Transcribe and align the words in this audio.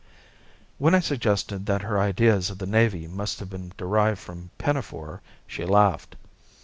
When 0.79 0.95
I 0.95 0.99
suggested 0.99 1.67
that 1.67 1.83
her 1.83 1.99
ideas 2.01 2.49
of 2.49 2.57
the 2.57 2.65
navy 2.65 3.05
must 3.07 3.37
have 3.39 3.51
been 3.51 3.71
derived 3.77 4.17
from 4.17 4.49
Pinafore 4.57 5.21
she 5.45 5.63
laughed. 5.63 6.15